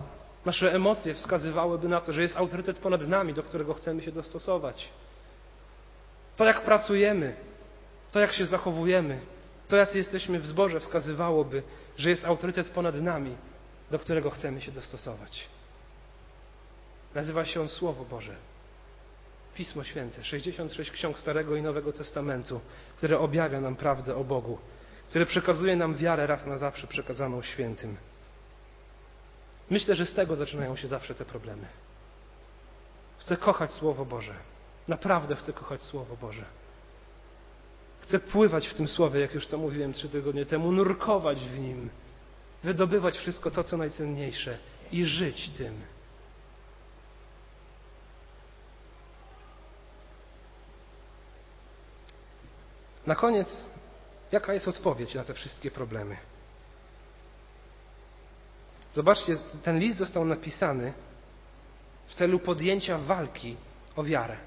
[0.46, 4.90] nasze emocje wskazywałyby na to, że jest autorytet ponad nami, do którego chcemy się dostosować.
[6.38, 7.36] To, jak pracujemy,
[8.12, 9.20] to, jak się zachowujemy,
[9.68, 11.64] to, jacy jesteśmy w zborze, wskazywałoby,
[11.98, 13.36] że jest autorytet ponad nami,
[13.92, 15.48] do którego chcemy się dostosować.
[17.16, 18.36] Nazywa się on Słowo Boże.
[19.56, 22.62] Pismo Święte, 66 ksiąg Starego i Nowego Testamentu,
[22.98, 24.58] które objawia nam prawdę o Bogu,
[25.10, 27.98] które przekazuje nam wiarę raz na zawsze przekazaną świętym.
[29.70, 31.66] Myślę, że z tego zaczynają się zawsze te problemy.
[33.18, 34.34] Chcę kochać Słowo Boże.
[34.88, 36.46] Naprawdę chcę kochać Słowo Boże.
[38.02, 41.90] Chcę pływać w tym Słowie, jak już to mówiłem trzy tygodnie temu, nurkować w nim,
[42.64, 44.58] wydobywać wszystko to, co najcenniejsze
[44.92, 45.82] i żyć tym.
[53.08, 53.66] Na koniec,
[54.32, 56.18] jaka jest odpowiedź na te wszystkie problemy?
[58.94, 60.94] Zobaczcie, ten list został napisany
[62.08, 63.56] w celu podjęcia walki
[63.96, 64.38] o wiarę.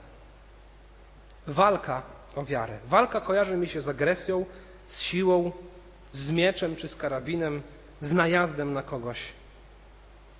[1.46, 2.02] Walka
[2.36, 2.78] o wiarę.
[2.86, 4.46] Walka kojarzy mi się z agresją,
[4.86, 5.52] z siłą,
[6.12, 7.62] z mieczem czy z karabinem,
[8.00, 9.18] z najazdem na kogoś.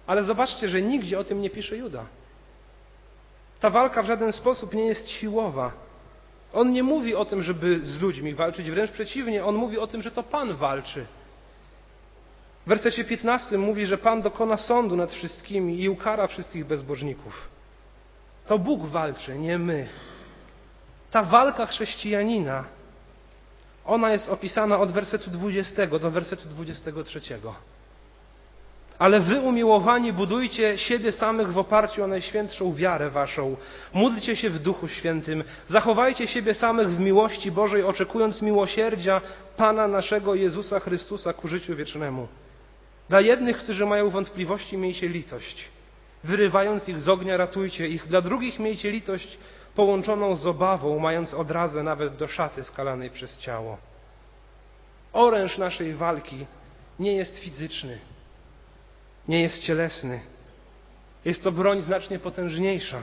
[0.07, 2.07] Ale zobaczcie, że nigdzie o tym nie pisze Juda.
[3.61, 5.73] Ta walka w żaden sposób nie jest siłowa.
[6.53, 10.03] On nie mówi o tym, żeby z ludźmi walczyć, wręcz przeciwnie, on mówi o tym,
[10.03, 11.07] że to Pan walczy.
[12.67, 17.49] W wersecie 15 mówi, że Pan dokona sądu nad wszystkimi i ukara wszystkich bezbożników.
[18.47, 19.89] To Bóg walczy, nie my.
[21.11, 22.65] Ta walka chrześcijanina,
[23.85, 27.21] ona jest opisana od wersetu 20 do wersetu 23.
[29.03, 33.57] Ale wy, umiłowani, budujcie siebie samych w oparciu o najświętszą wiarę waszą.
[33.93, 35.45] Módlcie się w Duchu Świętym.
[35.69, 39.21] Zachowajcie siebie samych w miłości Bożej, oczekując miłosierdzia
[39.57, 42.29] Pana naszego Jezusa Chrystusa ku życiu wiecznemu.
[43.09, 45.69] Dla jednych, którzy mają wątpliwości, miejcie litość.
[46.25, 48.07] Wyrywając ich z ognia, ratujcie ich.
[48.09, 49.39] Dla drugich miejcie litość
[49.75, 53.79] połączoną z obawą, mając odrazę nawet do szaty skalanej przez ciało.
[55.13, 56.47] Oręż naszej walki
[56.99, 57.99] nie jest fizyczny,
[59.29, 60.21] nie jest cielesny.
[61.25, 62.99] Jest to broń znacznie potężniejsza.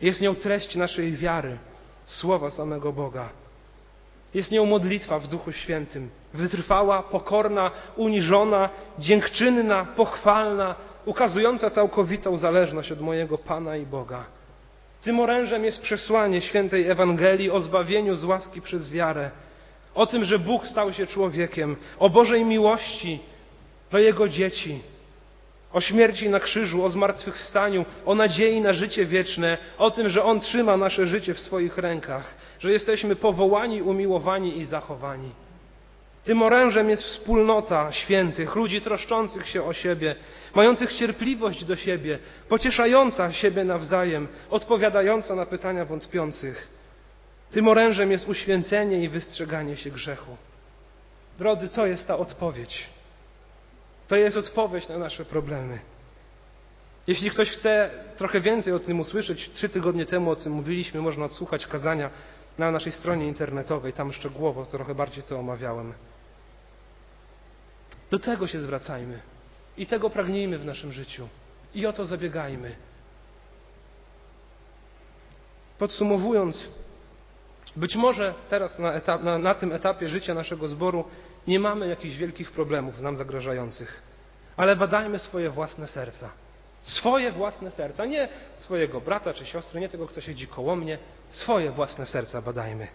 [0.00, 1.58] Jest nią treść naszej wiary,
[2.06, 3.28] słowa samego Boga.
[4.34, 13.00] Jest nią modlitwa w Duchu Świętym, wytrwała, pokorna, uniżona, dziękczynna, pochwalna, ukazująca całkowitą zależność od
[13.00, 14.24] mojego Pana i Boga.
[15.02, 19.30] Tym orężem jest przesłanie świętej Ewangelii o zbawieniu z łaski przez wiarę,
[19.94, 23.20] o tym, że Bóg stał się człowiekiem, o Bożej miłości
[23.92, 24.80] do Jego dzieci,
[25.72, 30.40] o śmierci na krzyżu, o zmartwychwstaniu, o nadziei na życie wieczne, o tym, że On
[30.40, 35.30] trzyma nasze życie w swoich rękach, że jesteśmy powołani, umiłowani i zachowani.
[36.24, 40.16] Tym orężem jest wspólnota świętych, ludzi troszczących się o siebie,
[40.54, 46.68] mających cierpliwość do siebie, pocieszająca siebie nawzajem, odpowiadająca na pytania wątpiących.
[47.50, 50.36] Tym orężem jest uświęcenie i wystrzeganie się grzechu.
[51.38, 52.88] Drodzy, to jest ta odpowiedź.
[54.10, 55.78] To jest odpowiedź na nasze problemy.
[57.06, 61.24] Jeśli ktoś chce trochę więcej o tym usłyszeć, trzy tygodnie temu o tym mówiliśmy, można
[61.24, 62.10] odsłuchać kazania
[62.58, 65.92] na naszej stronie internetowej, tam szczegółowo trochę bardziej to omawiałem.
[68.10, 69.20] Do tego się zwracajmy
[69.76, 71.28] i tego pragnijmy w naszym życiu
[71.74, 72.76] i o to zabiegajmy.
[75.78, 76.68] Podsumowując,
[77.76, 81.04] być może teraz na, etap, na, na tym etapie życia naszego zboru
[81.50, 84.02] nie mamy jakichś wielkich problemów nam zagrażających,
[84.56, 86.32] ale badajmy swoje własne serca.
[86.82, 90.98] Swoje własne serca, nie swojego brata czy siostry, nie tego, kto siedzi koło mnie,
[91.30, 92.88] swoje własne serca badajmy.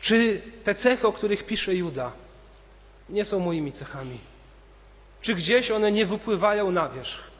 [0.00, 2.12] Czy te cechy, o których pisze Juda,
[3.08, 4.18] nie są moimi cechami?
[5.20, 7.30] Czy gdzieś one nie wypływają na wierzch?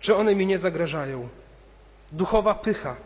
[0.00, 1.28] Czy one mi nie zagrażają?
[2.12, 2.96] Duchowa pycha,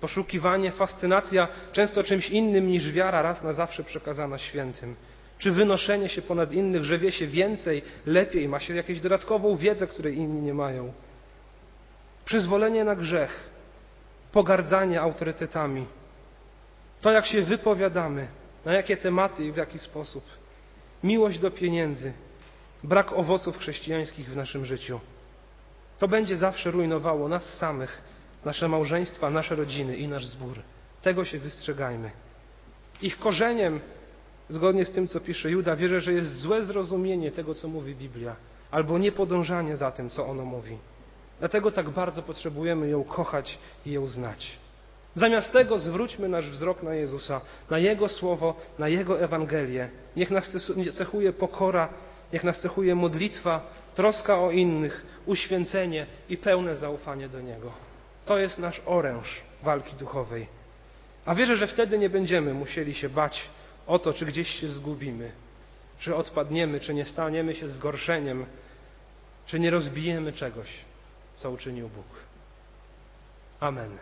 [0.00, 4.96] poszukiwanie, fascynacja często czymś innym niż wiara raz na zawsze przekazana świętym.
[5.40, 9.86] Czy wynoszenie się ponad innych, że wie się więcej, lepiej, ma się jakąś dodatkową wiedzę,
[9.86, 10.92] której inni nie mają.
[12.24, 13.50] Przyzwolenie na grzech,
[14.32, 15.86] pogardzanie autorytetami.
[17.00, 18.28] To, jak się wypowiadamy,
[18.64, 20.24] na jakie tematy i w jaki sposób.
[21.04, 22.12] Miłość do pieniędzy,
[22.84, 25.00] brak owoców chrześcijańskich w naszym życiu.
[25.98, 28.02] To będzie zawsze rujnowało nas samych,
[28.44, 30.58] nasze małżeństwa, nasze rodziny i nasz zbór.
[31.02, 32.10] Tego się wystrzegajmy.
[33.02, 33.80] Ich korzeniem,
[34.50, 38.36] zgodnie z tym, co pisze Juda, wierzę, że jest złe zrozumienie tego, co mówi Biblia,
[38.70, 40.78] albo niepodążanie za tym, co ono mówi.
[41.38, 44.58] Dlatego tak bardzo potrzebujemy ją kochać i ją znać.
[45.14, 47.40] Zamiast tego zwróćmy nasz wzrok na Jezusa,
[47.70, 49.88] na Jego Słowo, na Jego Ewangelię.
[50.16, 50.56] Niech nas
[50.92, 51.88] cechuje pokora,
[52.32, 53.60] niech nas cechuje modlitwa,
[53.94, 57.72] troska o innych, uświęcenie i pełne zaufanie do Niego.
[58.26, 60.46] To jest nasz oręż walki duchowej.
[61.26, 63.42] A wierzę, że wtedy nie będziemy musieli się bać
[63.90, 65.32] o to, czy gdzieś się zgubimy,
[65.98, 68.46] czy odpadniemy, czy nie staniemy się zgorszeniem,
[69.46, 70.68] czy nie rozbijemy czegoś,
[71.34, 72.06] co uczynił Bóg.
[73.60, 73.98] Amen.